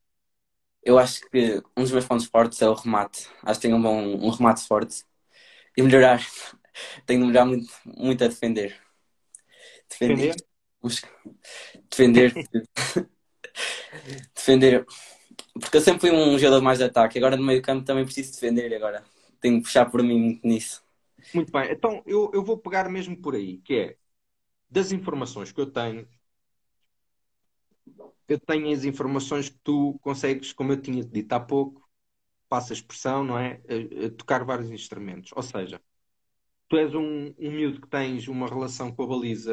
[0.82, 3.28] Eu acho que um dos meus pontos fortes é o remate.
[3.42, 5.04] Acho que tenho um bom um remate forte.
[5.76, 6.20] E melhorar.
[7.06, 8.76] Tenho de melhorar muito, muito a defender.
[9.88, 10.34] Defender?
[11.88, 12.34] Defender.
[12.34, 12.34] Defender.
[14.34, 14.84] defender
[15.60, 17.18] porque eu sempre fui um jogador mais de ataque.
[17.18, 18.74] Agora no meio campo também preciso defender.
[18.74, 19.04] Agora
[19.40, 20.82] tenho que puxar por mim muito nisso.
[21.32, 21.70] Muito bem.
[21.70, 23.96] Então eu, eu vou pegar mesmo por aí, que é
[24.68, 26.08] das informações que eu tenho.
[28.28, 31.86] Eu tenho as informações que tu consegues, como eu tinha dito há pouco,
[32.48, 33.60] passa a expressão, não é?
[33.68, 35.30] A, a tocar vários instrumentos.
[35.34, 35.80] Ou seja,
[36.68, 39.52] tu és um, um miúdo que tens uma relação com a baliza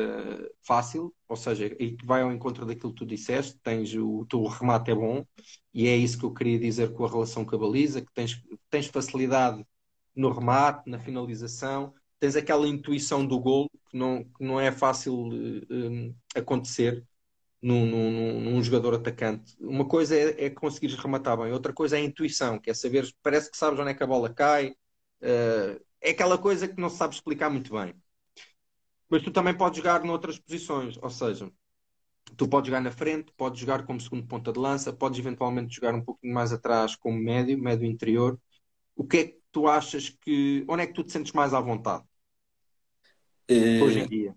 [0.62, 4.26] fácil, ou seja, e que vai ao encontro daquilo que tu disseste, tens o, o
[4.26, 5.26] teu remate é bom,
[5.74, 8.42] e é isso que eu queria dizer com a relação com a baliza, que tens,
[8.70, 9.66] tens facilidade
[10.16, 15.14] no remate, na finalização, tens aquela intuição do golo que não, que não é fácil
[15.70, 17.06] um, acontecer
[17.62, 19.56] num, num, num, jogador atacante.
[19.60, 23.14] Uma coisa é, é conseguires rematar bem, outra coisa é a intuição, que é saber,
[23.22, 24.70] parece que sabes onde é que a bola cai,
[25.22, 27.94] uh, é aquela coisa que não se sabe explicar muito bem.
[29.10, 31.52] Mas tu também podes jogar noutras posições, ou seja,
[32.38, 35.94] tu podes jogar na frente, podes jogar como segundo ponta de lança, podes eventualmente jogar
[35.94, 38.40] um pouquinho mais atrás como médio, médio interior.
[38.96, 40.66] O que é que tu achas que.
[40.68, 42.04] Onde é que tu te sentes mais à vontade?
[43.50, 44.36] Uh, hoje em dia?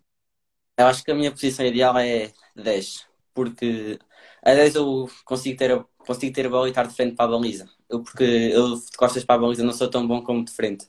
[0.77, 3.99] Eu acho que a minha posição ideal é 10, porque
[4.43, 7.27] a 10 eu consigo ter, a, consigo ter a bola e estar de frente para
[7.27, 7.69] a baliza.
[7.89, 10.87] Eu, porque eu de costas para a baliza não sou tão bom como de frente.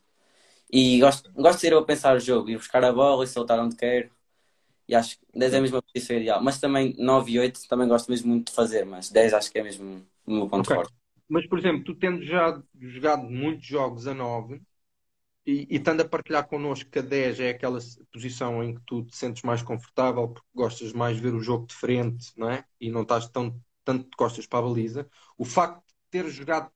[0.72, 3.60] E gosto, gosto de ir a pensar o jogo, ir buscar a bola e soltar
[3.60, 4.10] onde quero.
[4.88, 6.44] E acho que 10 é mesmo a posição ideal.
[6.44, 9.60] Mas também 9 e 8 também gosto mesmo muito de fazer, mas 10 acho que
[9.60, 10.76] é mesmo o meu ponto okay.
[10.76, 10.94] forte.
[11.28, 14.62] Mas, por exemplo, tu tendo já jogado muitos jogos a 9
[15.46, 17.80] e, e estando a partilhar connosco que a 10 é aquela
[18.12, 21.68] posição em que tu te sentes mais confortável porque gostas mais de ver o jogo
[21.68, 22.66] de frente, não é?
[22.80, 25.08] E não estás tão, tanto de costas para a baliza.
[25.38, 26.72] O facto de ter jogado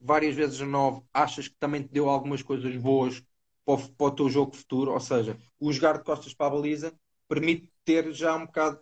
[0.00, 3.22] várias vezes a 9, achas que também te deu algumas coisas boas
[3.64, 4.92] para o, para o teu jogo futuro?
[4.92, 6.94] Ou seja, o jogar de costas para a baliza
[7.28, 8.80] permite ter já um bocado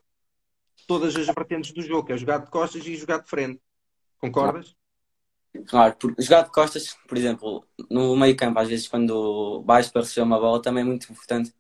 [0.87, 3.61] todas as vertentes do jogo, é jogar de costas e jogar de frente.
[4.19, 4.75] Concordas?
[5.67, 10.03] Claro, por, jogar de costas, por exemplo, no meio campo, às vezes quando vais para
[10.03, 11.53] receber uma bola, também é muito importante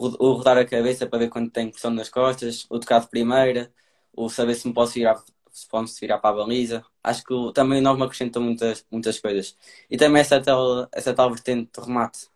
[0.00, 3.70] o rodar a cabeça para ver quando tem pressão nas costas, o tocar de primeira,
[4.14, 6.84] ou saber se me posso virar, se posso virar para a baliza.
[7.02, 9.56] Acho que também não me acrescentam muitas, muitas coisas.
[9.90, 12.28] E também essa tal, essa tal vertente de remate.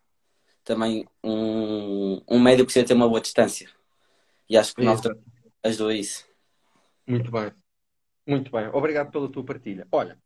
[0.63, 3.69] Também um, um médio precisa ter uma boa distância.
[4.49, 5.17] E acho que o Nova
[5.63, 6.27] ajudou a isso.
[7.07, 7.51] Muito bem.
[8.27, 8.67] Muito bem.
[8.73, 9.87] Obrigado pela tua partilha.
[9.91, 10.19] Olha,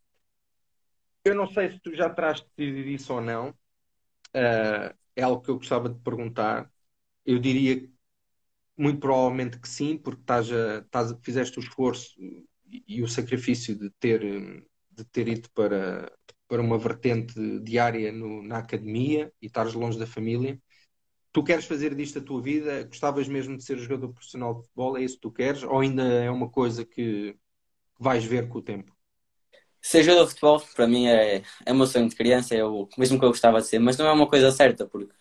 [1.23, 3.49] eu não sei se tu já terás decidido isso ou não.
[4.29, 6.71] Uh, é algo que eu gostava de perguntar.
[7.25, 7.89] Eu diria
[8.77, 12.47] muito provavelmente que sim, porque estás a, estás fizeste o esforço e,
[12.87, 14.21] e, o sacrifício de ter,
[14.91, 16.11] de ter ido para,
[16.47, 20.59] para uma vertente diária no, na academia e estares longe da família
[21.31, 22.83] tu queres fazer disto a tua vida?
[22.83, 24.97] Gostavas mesmo de ser jogador profissional de futebol?
[24.97, 25.63] É isso que tu queres?
[25.63, 27.35] Ou ainda é uma coisa que
[27.99, 28.95] vais ver com o tempo?
[29.81, 32.87] Ser jogador de futebol, para mim, é, é o meu sonho de criança, é o
[32.97, 35.13] mesmo que eu gostava de ser, mas não é uma coisa certa, porque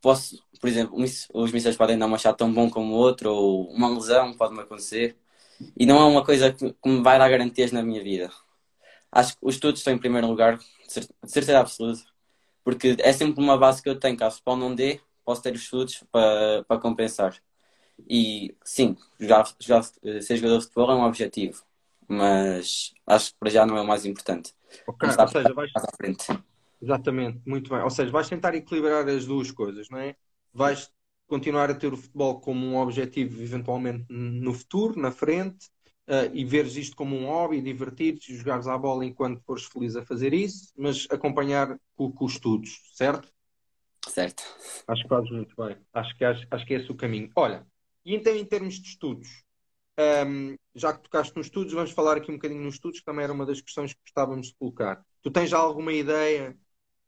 [0.00, 0.96] posso, por exemplo,
[1.34, 4.60] os mísseis podem dar uma chata tão bom como o outro, ou uma lesão pode-me
[4.62, 5.16] acontecer,
[5.78, 8.30] e não é uma coisa que, que, me vai dar garantias na minha vida.
[9.12, 12.02] Acho que os estudos estão em primeiro lugar, de certeza absoluta,
[12.64, 15.54] porque é sempre uma base que eu tenho, caso o futebol não dê, posso ter
[15.54, 17.36] os estudos para, para compensar.
[18.08, 19.84] E sim, jogar, jogar,
[20.20, 21.64] ser jogador de futebol é um objetivo,
[22.08, 24.52] mas acho que para já não é o mais importante.
[24.86, 25.70] Ok, ou seja, vais...
[25.76, 26.26] à frente.
[26.80, 27.80] Exatamente, muito bem.
[27.80, 30.16] Ou seja, vais tentar equilibrar as duas coisas, não é?
[30.52, 30.90] Vais
[31.26, 35.66] continuar a ter o futebol como um objetivo, eventualmente no futuro, na frente,
[36.08, 40.04] uh, e veres isto como um hobby, divertir-te, jogares à bola enquanto fores feliz a
[40.04, 43.32] fazer isso, mas acompanhar com, com os estudos, certo?
[44.08, 44.42] Certo.
[44.86, 45.76] Acho que fazes muito bem.
[45.92, 47.30] Acho que, acho, acho que é esse o caminho.
[47.34, 47.66] Olha,
[48.04, 49.42] e então em termos de estudos,
[50.26, 53.24] um, já que tocaste nos estudos, vamos falar aqui um bocadinho nos estudos, que também
[53.24, 55.04] era uma das questões que gostávamos de colocar.
[55.22, 56.56] Tu tens já alguma ideia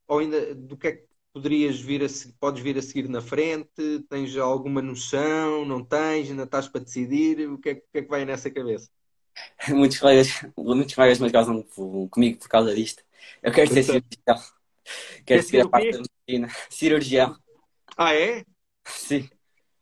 [0.07, 2.07] ou ainda do que é que poderias vir a
[2.41, 4.01] podes vir a seguir na frente?
[4.09, 5.65] Tens já alguma noção?
[5.65, 6.31] Não tens?
[6.31, 7.49] Ainda estás para decidir?
[7.49, 8.89] O que é, o que, é que vai nessa cabeça?
[9.69, 11.63] Muitos colegas, muitos colegas me casam
[12.11, 13.03] comigo por causa disto.
[13.43, 14.57] Eu quero ser cirurgião.
[15.27, 16.57] Quero seguir a parte da medicina.
[16.71, 17.39] Cirurgião.
[17.99, 18.45] Ah, é?
[18.85, 19.29] Sim.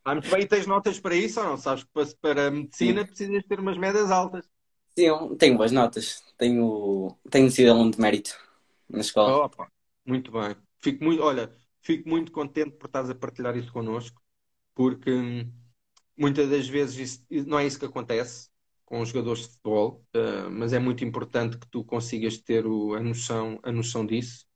[0.04, 0.42] Ah, muito bem.
[0.42, 1.56] E tens notas para isso ou não?
[1.56, 1.90] Sabes que
[2.20, 3.06] para a medicina Sim.
[3.06, 4.48] precisas ter umas médias altas.
[4.96, 6.22] Sim, tenho boas notas.
[6.36, 8.38] Tenho, tenho sido aluno de mérito
[8.88, 9.44] na escola.
[9.44, 9.70] Opa,
[10.04, 10.56] muito bem.
[10.80, 11.50] Fico muito, olha,
[11.82, 14.20] fico muito contente por estás a partilhar isso connosco,
[14.74, 15.50] porque hum,
[16.16, 18.50] muitas das vezes isso, não é isso que acontece
[18.84, 22.94] com os jogadores de futebol, uh, mas é muito importante que tu consigas ter o,
[22.94, 24.46] a, noção, a noção disso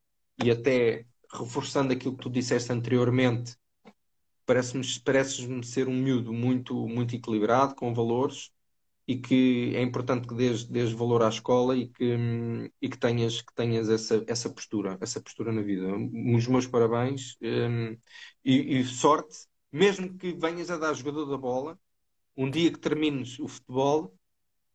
[0.43, 3.57] e até reforçando aquilo que tu disseste anteriormente,
[4.49, 8.51] parece-me pareces-me ser um miúdo muito, muito equilibrado, com valores,
[9.07, 12.17] e que é importante que dês, dês valor à escola e que,
[12.81, 15.87] e que tenhas, que tenhas essa, essa postura, essa postura na vida.
[16.37, 17.97] Os meus parabéns um,
[18.45, 21.79] e, e, sorte, mesmo que venhas a dar jogador da bola,
[22.37, 24.15] um dia que termines o futebol,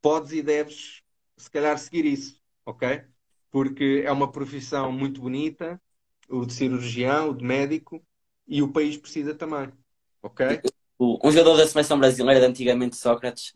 [0.02, 1.02] podes e deves,
[1.38, 3.04] se calhar, seguir isso, ok?
[3.54, 5.80] porque é uma profissão muito bonita,
[6.28, 8.04] o de cirurgião, o de médico,
[8.48, 9.72] e o país precisa também.
[10.22, 10.62] Ok?
[11.00, 13.54] Um jogador da seleção brasileira de antigamente, Sócrates,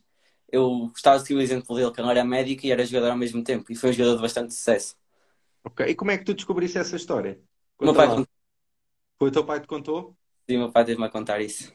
[0.51, 3.17] eu gostava de seguir o exemplo dele, que ele era médico e era jogador ao
[3.17, 4.95] mesmo tempo, e foi um jogador de bastante sucesso.
[5.63, 7.39] Ok, e como é que tu descobriste essa história?
[7.79, 8.07] meu pai
[9.17, 10.15] Foi o teu pai que te contou?
[10.49, 11.73] Sim, meu pai teve-me a contar isso.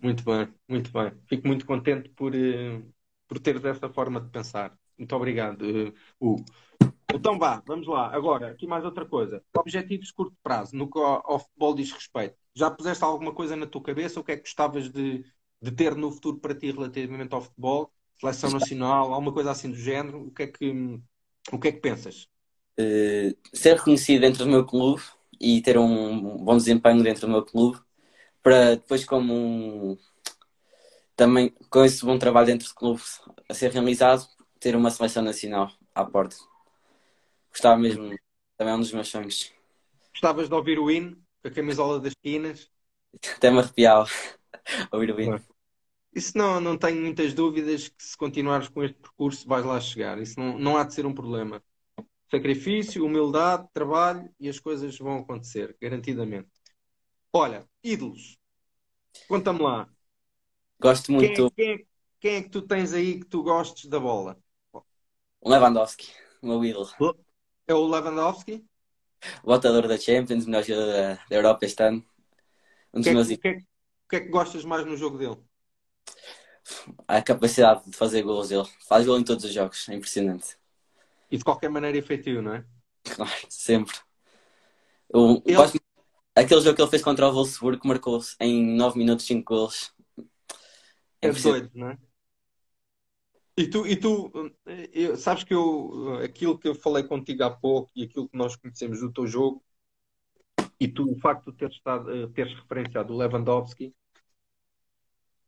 [0.00, 1.12] Muito bem, muito bem.
[1.28, 2.94] Fico muito contente por, uh,
[3.26, 4.76] por teres essa forma de pensar.
[4.96, 6.44] Muito obrigado, uh, Hugo.
[7.12, 8.14] Então vá, vamos lá.
[8.14, 9.42] Agora, aqui mais outra coisa.
[9.56, 12.36] Objetivos curto prazo, no que ao, ao futebol diz respeito.
[12.54, 14.20] Já puseste alguma coisa na tua cabeça?
[14.20, 15.24] O que é que gostavas de,
[15.60, 17.90] de ter no futuro para ti relativamente ao futebol?
[18.20, 20.26] Seleção nacional, alguma coisa assim do género?
[20.26, 21.00] O que é que,
[21.52, 22.28] o que, é que pensas?
[22.78, 25.02] Uh, ser reconhecido dentro do meu clube
[25.40, 27.78] e ter um bom desempenho dentro do meu clube
[28.42, 29.98] para depois como um,
[31.16, 33.02] também com esse bom trabalho dentro do clube
[33.48, 34.26] a ser realizado
[34.60, 36.36] ter uma seleção nacional à porta.
[37.50, 38.16] Gostava mesmo,
[38.56, 39.52] também é um dos meus sonhos.
[40.12, 41.16] Gostavas de ouvir o hino?
[41.44, 42.58] a camisola das esquinas.
[43.36, 44.06] Até me arrepiava
[44.92, 45.36] ouvir o hino.
[46.14, 50.18] Isso não, não tenho muitas dúvidas que se continuares com este percurso vais lá chegar.
[50.18, 51.62] Isso não, não há de ser um problema.
[52.30, 56.50] Sacrifício, humildade, trabalho e as coisas vão acontecer, garantidamente.
[57.32, 58.38] Olha, ídolos.
[59.28, 59.88] Conta-me lá.
[60.80, 61.86] Gosto Quem, muito quem é-
[62.20, 64.36] quem é que tu tens aí que tu gostes da bola?
[64.72, 64.84] do
[65.50, 66.06] Lewandowski,
[66.42, 66.88] o meu ídolo.
[67.68, 68.64] É o Lewandowski?
[69.44, 72.04] Botador da Champions, melhor jogador da, da Europa este ano.
[72.94, 74.28] Um O dos que, é meus que, o que é que- o que é que
[74.28, 75.36] gostas mais no jogo dele?
[77.06, 78.66] A capacidade de fazer gols dele.
[78.86, 79.86] Faz gol em todos os jogos.
[79.88, 80.56] É impressionante.
[81.30, 82.64] E de qualquer maneira efetivo, não é?
[83.02, 83.96] Claro, sempre.
[85.10, 85.78] Eu Ele- gosto-
[86.34, 89.92] Aquele jogo que ele fez contra o Wolfsburgo, que marcou em 9 minutos 5 gols.
[91.20, 91.98] É É doido, não é?
[93.60, 94.10] E tu, e tu
[94.66, 98.36] eh, eu- sabes que eu, aquilo que eu falei contigo há pouco e aquilo que
[98.36, 99.62] nós conhecemos do teu jogo,
[100.80, 103.94] e tu, o facto de teres, estado, eh, teres referenciado o Lewandowski,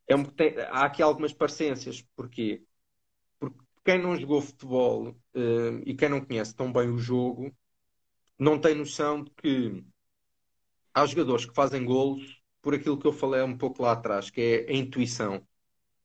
[0.08, 2.02] é um, tem- há aqui algumas parecências.
[2.16, 2.64] Porquê?
[3.40, 7.54] Porque quem não jogou futebol eh, e quem não conhece tão bem o jogo,
[8.38, 9.84] não tem noção de que
[10.94, 14.40] há jogadores que fazem golos por aquilo que eu falei um pouco lá atrás, que
[14.40, 15.44] é a intuição.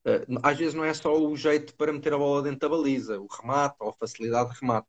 [0.06, 3.20] Uh, às vezes não é só o jeito para meter a bola dentro da baliza,
[3.20, 4.88] o remate ou a facilidade de remate.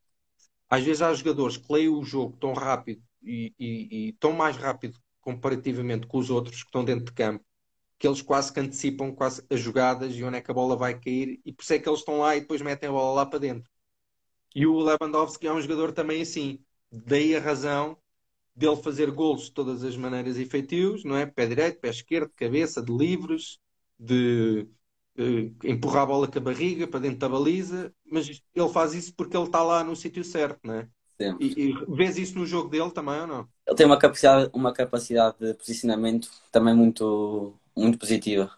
[0.71, 4.57] Às vezes há jogadores que leem o jogo tão rápido e, e- e tão mais
[4.57, 7.45] rápido comparativamente com os outros que estão dentro de campo,
[7.99, 10.99] que eles quase que antecipam quase as jogadas e onde é que a bola vai
[11.01, 13.27] cair, e por isso é que eles estão lá e depois metem a bola lá
[13.27, 13.71] para dentro.
[14.55, 16.59] E o Lewandowski é um jogador também assim.
[16.91, 17.97] Daí a razão
[18.57, 21.27] dele fazer golos de todas as maneiras efetivos, não é?
[21.27, 23.59] Pé direito, pé esquerdo, cabeça, de livres,
[23.99, 24.69] de
[25.65, 29.37] empurrar a bola com a barriga para dentro da baliza, mas ele faz isso porque
[29.37, 30.89] ele está lá no sítio certo, é?
[31.17, 31.47] Sempre.
[31.47, 33.49] E, e vês isso no jogo dele também ou não?
[33.67, 38.51] Ele tem uma capacidade, uma capacidade de posicionamento também muito, muito positiva.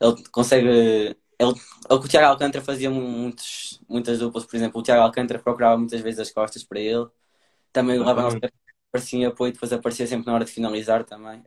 [0.00, 0.68] Ele consegue.
[0.68, 1.54] Ele, ele
[1.88, 6.00] com o Tiago Alcântara fazia muitos, muitas duplas, por exemplo, o Tiago Alcântara procurava muitas
[6.00, 7.06] vezes as costas para ele.
[7.72, 8.40] Também o Lewandowski
[8.90, 11.42] aparecia em apoio depois aparecia sempre na hora de finalizar também.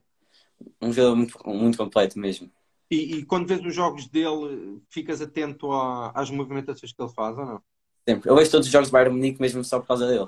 [0.81, 2.51] Um jogador muito, muito completo mesmo.
[2.91, 7.37] E, e quando vês os jogos dele, ficas atento à- às movimentações que ele faz
[7.37, 7.63] ou não?
[8.07, 8.29] Sempre.
[8.29, 10.27] Eu vejo todos os jogos do Bayern Munique mesmo só por causa dele.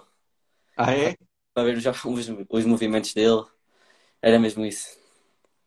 [0.75, 1.15] Ah, é?
[1.53, 3.43] Para ver os, os, os movimentos dele.
[4.21, 4.97] Era mesmo isso.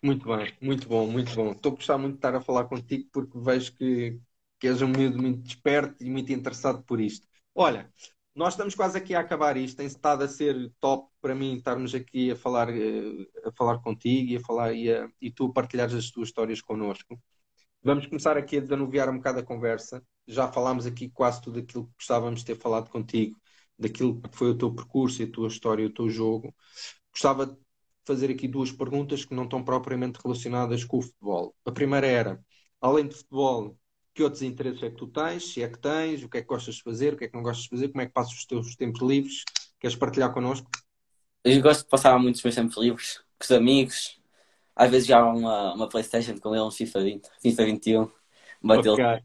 [0.02, 1.52] Muito bem, muito bom, muito bom.
[1.52, 4.20] Estou a gostar muito de estar a falar contigo porque vejo que,
[4.60, 7.26] que és um miúdo muito desperto e muito interessado por isto.
[7.54, 7.90] Olha,
[8.34, 9.76] nós estamos quase aqui a acabar isto.
[9.76, 14.32] Tem estado a ser top para mim estarmos aqui a falar, eh, a falar contigo
[14.32, 17.20] e, a falar, e, a- e tu partilhares as tuas histórias connosco.
[17.82, 20.02] Vamos começar aqui a desanuviar um bocado a conversa.
[20.26, 23.36] Já falámos aqui quase tudo aquilo que gostávamos de ter falado contigo,
[23.78, 26.54] daquilo que foi o teu percurso e a tua história o teu jogo.
[27.12, 27.56] Gostava de
[28.06, 31.54] fazer aqui duas perguntas que não estão propriamente relacionadas com o futebol.
[31.64, 32.44] A primeira era,
[32.80, 33.78] além de futebol,
[34.14, 35.52] que outros interesses é que tu tens?
[35.52, 36.22] Se é que tens?
[36.22, 37.14] O que é que gostas de fazer?
[37.14, 37.88] O que é que não gostas de fazer?
[37.88, 39.44] Como é que passas os teus tempos livres?
[39.80, 40.70] Queres partilhar connosco?
[41.44, 44.20] Eu gosto de passar muitos meus tempos livres com os amigos.
[44.76, 48.10] Às vezes já há uma, uma Playstation com eles, FIFA 20, FIFA 21.
[48.62, 49.24] Bateu Ok.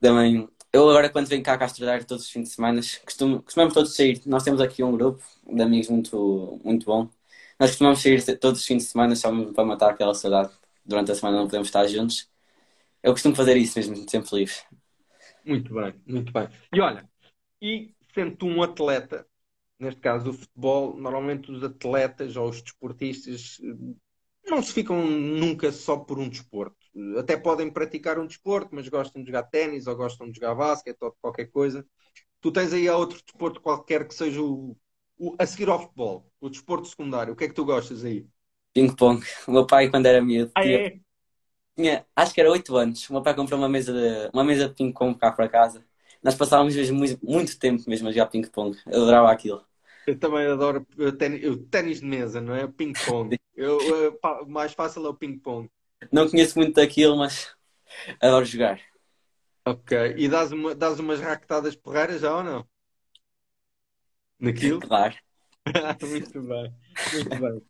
[0.00, 0.48] também.
[0.72, 3.94] Eu agora quando venho cá Castro Daire todos os fins de semana, costumo, costumamos todos
[3.94, 4.20] sair.
[4.26, 7.08] Nós temos aqui um grupo de amigos muito, muito bom.
[7.58, 10.52] Nós costumamos sair todos os fins de semana só para matar aquela saudade.
[10.84, 12.28] Durante a semana não podemos estar juntos.
[13.08, 14.54] Eu costumo fazer isso mesmo, tempo livre.
[15.44, 16.48] Muito bem, muito bem.
[16.72, 17.08] E olha,
[17.62, 19.26] e sendo um atleta,
[19.78, 25.72] neste caso o futebol, normalmente os atletas ou os desportistas eh, não se ficam nunca
[25.72, 26.76] só por um desporto.
[27.18, 30.98] Até podem praticar um desporto, mas gostam de jogar ténis ou gostam de jogar basquete
[31.02, 31.86] ou qualquer coisa.
[32.40, 34.76] Tu tens aí outro desporto qualquer que seja o,
[35.18, 37.34] o- a seguir ao futebol, o desporto secundário.
[37.34, 38.26] O que é que tu gostas aí?
[38.74, 39.22] Ping-pong.
[39.46, 41.00] O meu pai, quando era miúdo, Ah, é?
[41.78, 43.08] Tinha- acho que era 8 anos.
[43.08, 45.84] O meu pai comprou uma mesa de, uma mesa de ping-pong cá para casa.
[46.20, 48.76] Nós passávamos mesmo muito, muito tempo mesmo a jogar ping-pong.
[48.86, 49.64] Eu adorava aquilo.
[50.06, 50.84] Eu também adoro
[51.16, 52.66] ténis, o ténis de mesa, não é?
[52.66, 53.38] Ping-pong.
[54.48, 55.70] Mais fácil é o ping-pong.
[56.12, 57.54] Não conheço muito daquilo, mas
[58.20, 58.80] adoro jogar.
[59.64, 60.14] Ok.
[60.16, 62.66] E dás, uma, dás umas raquetadas porreiras já ou não?
[64.40, 64.80] Naquilo?
[64.80, 65.14] Claro.
[66.02, 66.74] Muito bem,
[67.12, 67.62] muito bem.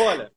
[0.00, 0.32] Olha,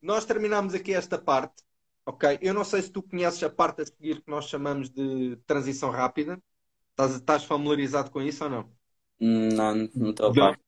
[0.00, 1.64] nós terminamos aqui esta parte,
[2.06, 2.38] ok?
[2.42, 5.90] Eu não sei se tu conheces a parte a seguir que nós chamamos de transição
[5.90, 6.42] rápida.
[6.90, 8.76] Estás, estás familiarizado com isso ou não?
[9.20, 10.60] Não, não estou a par.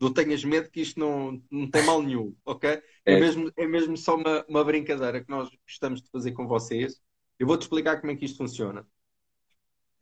[0.00, 2.82] não tenhas medo que isto não, não tem mal nenhum, ok?
[3.06, 3.16] É É.
[3.16, 7.00] mesmo, é mesmo só uma, uma brincadeira que nós gostamos de fazer com vocês.
[7.38, 8.86] Eu vou-te explicar como é que isto funciona.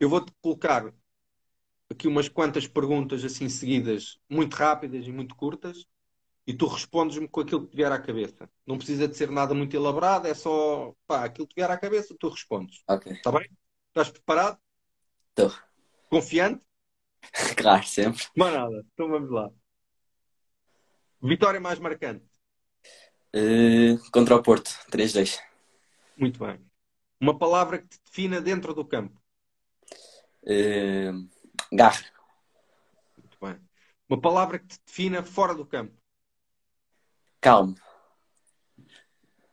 [0.01, 0.93] Eu vou-te colocar
[1.91, 5.87] aqui umas quantas perguntas assim seguidas, muito rápidas e muito curtas,
[6.47, 8.49] e tu respondes-me com aquilo que te vier à cabeça.
[8.65, 11.77] Não precisa de ser nada muito elaborado, é só pá, aquilo que te vier à
[11.77, 12.83] cabeça, tu respondes.
[12.89, 13.13] Ok.
[13.13, 13.51] Está bem?
[13.89, 14.59] Estás preparado?
[15.31, 15.53] Estou.
[16.09, 16.65] Confiante?
[17.57, 18.23] Claro, sempre.
[18.37, 19.51] Mas nada, então vamos lá.
[21.21, 22.25] Vitória mais marcante.
[23.35, 25.41] Uh, contra o Porto, 3-2.
[26.17, 26.61] Muito bem.
[27.21, 29.21] Uma palavra que te defina dentro do campo.
[30.45, 31.29] Uh,
[31.73, 32.05] garra.
[33.19, 33.59] Muito bem.
[34.09, 35.97] Uma palavra que te defina fora do campo.
[37.41, 37.75] Calmo.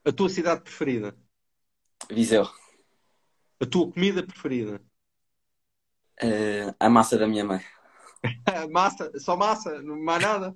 [0.06, 1.16] A tua cidade preferida.
[2.10, 2.50] Viseu.
[3.60, 4.82] A tua comida preferida.
[6.22, 7.62] Uh, a massa da minha mãe.
[8.72, 9.12] massa?
[9.20, 9.82] Só massa?
[9.82, 10.56] Não mais nada?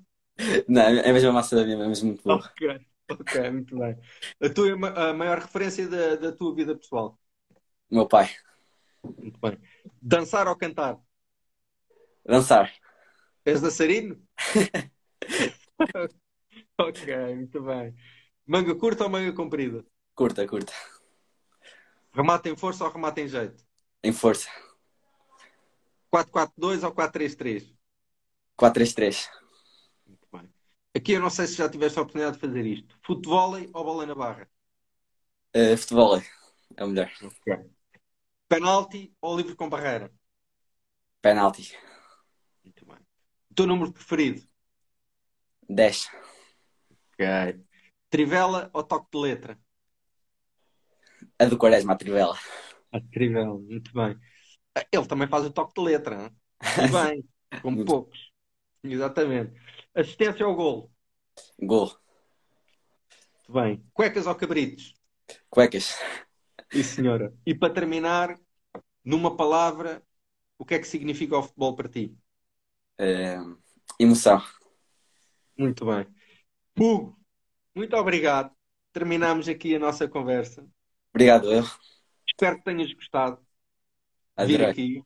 [0.67, 2.37] Não, é a mesma massa da minha mãe, mas muito boa.
[2.37, 3.97] Ok, ok, muito bem.
[4.41, 7.17] A tua a maior referência da, da tua vida pessoal?
[7.89, 8.29] Meu pai.
[9.03, 9.57] Muito bem.
[10.01, 10.99] Dançar ou cantar?
[12.25, 12.71] Dançar.
[13.45, 14.21] És dançarino?
[16.79, 17.95] ok, muito bem.
[18.45, 19.85] Manga curta ou manga comprida?
[20.15, 20.73] Curta, curta.
[22.13, 23.63] Remate em força ou remate em jeito?
[24.03, 24.49] Em força.
[26.09, 27.75] 4-4-2 ou 4-3-3?
[28.57, 29.29] 4-3-3.
[30.05, 30.49] Muito bem.
[30.95, 32.97] Aqui eu não sei se já tiveste a oportunidade de fazer isto.
[33.05, 34.49] Futebol ou bola na barra?
[35.55, 36.21] Uh, futebol
[36.75, 37.11] é o melhor.
[37.21, 37.69] Okay.
[38.47, 40.11] Penalti ou livre com barreira?
[41.21, 41.77] Penalti.
[42.63, 42.97] Muito bem.
[43.51, 44.41] O teu número preferido?
[45.69, 46.09] 10.
[47.19, 47.59] Ok.
[48.09, 49.59] Trivela ou toque de letra?
[51.39, 52.37] A do Quaresma, a Trivela.
[52.91, 54.17] A Trivela, muito bem.
[54.91, 56.37] Ele também faz o toque de letra, hein?
[56.77, 57.25] muito bem,
[57.61, 58.31] como poucos.
[58.83, 59.59] Exatamente.
[59.95, 60.91] Assistência ao gol?
[61.59, 61.91] Gol.
[63.49, 63.83] Muito bem.
[63.93, 64.93] Cuecas ou cabritos?
[65.49, 65.97] Cuecas.
[66.71, 67.33] E senhora.
[67.45, 68.39] E para terminar,
[69.03, 70.03] numa palavra,
[70.57, 72.15] o que é que significa o futebol para ti?
[72.99, 73.57] Uh,
[73.99, 74.41] emoção.
[75.57, 76.16] Muito bem.
[76.79, 77.17] Hugo,
[77.73, 78.51] muito obrigado.
[78.93, 80.63] Terminamos aqui a nossa conversa.
[81.11, 81.63] Obrigado, eu.
[82.27, 83.39] Espero que tenhas gostado
[84.37, 85.03] de vir aqui.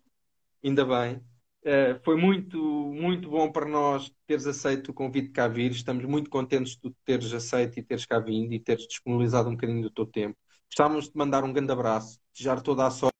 [0.62, 1.16] Ainda bem.
[1.64, 5.72] Uh, foi muito, muito bom para nós teres aceito o convite de cá vir.
[5.72, 9.84] Estamos muito contentes de teres aceito e teres cá vindo e teres disponibilizado um bocadinho
[9.84, 10.38] do teu tempo.
[10.68, 13.12] Gostávamos de mandar um grande abraço, desejar toda a sorte.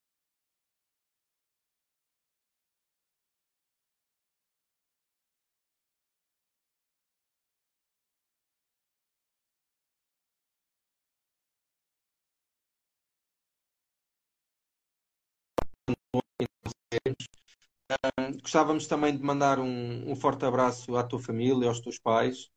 [18.42, 22.50] Gostávamos também de mandar um, um, forte abraço à tua família, aos teus pais,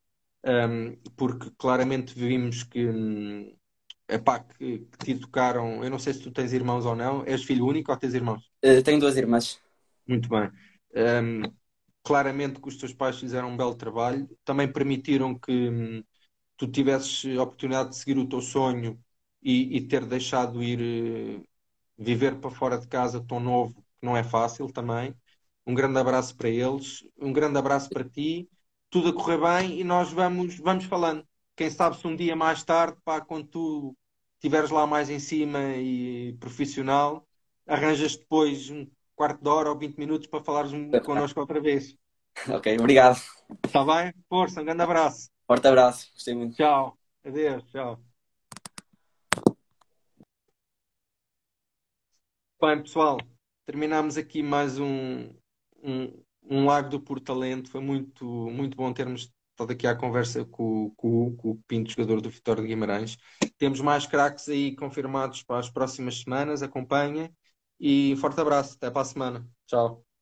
[0.46, 3.56] um, porque claramente vimos que,
[4.10, 5.84] epá, que, que te educaram.
[5.84, 7.24] Eu não sei se tu tens irmãos ou não.
[7.26, 8.44] És filho único ou tens irmãos?
[8.64, 9.60] Uh, tenho duas irmãs.
[10.08, 10.52] Muito bem.
[12.04, 14.30] claramente que os teus pais fizeram um belo trabalho.
[14.44, 16.04] Também permitiram que hum,
[16.58, 19.00] tu tivesses a oportunidade de seguir o teu sonho
[19.42, 21.44] e, e ter deixado ir uh,
[21.98, 25.16] viver para fora de casa tão novo, que não é fácil também.
[25.66, 28.48] Um grande abraço para eles, um grande abraço para ti,
[28.90, 31.26] tudo a correr bem e nós vamos, vamos falando.
[31.56, 33.98] Quem sabe se um dia mais tarde, pá, quando tu
[34.36, 37.28] estiveres lá mais em cima e profissional,
[37.66, 40.72] arranjas depois um quarto de hora ou 20 minutos para falares
[41.04, 41.98] connosco outra vez.
[42.50, 43.20] Ok, obrigado.
[43.66, 44.14] Está bem?
[44.30, 45.30] Força, um grande abraço.
[45.48, 46.56] Forte abraço, gostei muito.
[46.56, 46.98] Tchau.
[47.24, 48.00] Adeus, tchau.
[52.62, 53.18] Bem, pessoal,
[53.66, 55.34] terminamos aqui mais um,
[55.86, 57.70] um, um do Portalento.
[57.70, 62.22] Foi muito, muito bom termos estado aqui à conversa com, com, com o Pinto, jogador
[62.22, 63.18] do Vitória de Guimarães.
[63.58, 66.62] Temos mais craques aí confirmados para as próximas semanas.
[66.62, 67.34] Acompanhem
[67.80, 68.76] e forte abraço.
[68.76, 69.48] Até para a semana.
[69.66, 70.15] Tchau.